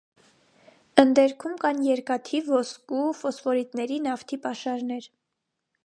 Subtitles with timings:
[1.03, 5.11] Ընդերքում կան երկաթի, ոսկու, ֆոսֆորիտների, նավթի պաշարներ։